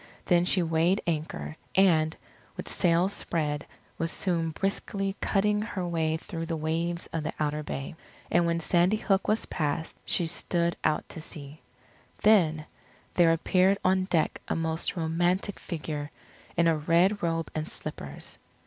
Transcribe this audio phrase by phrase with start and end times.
[0.25, 2.17] Then she weighed anchor, and,
[2.57, 3.67] with sails spread,
[3.99, 7.93] was soon briskly cutting her way through the waves of the outer bay.
[8.31, 11.61] And when Sandy Hook was passed, she stood out to sea.
[12.23, 12.65] Then,
[13.13, 16.09] there appeared on deck a most romantic figure,
[16.57, 18.39] in a red robe and slippers.